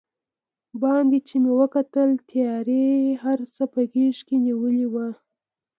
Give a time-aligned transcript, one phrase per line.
[0.81, 2.85] باندې چې مې وکتل، تیارې
[3.23, 4.95] هر څه په غېږ کې نیولي و.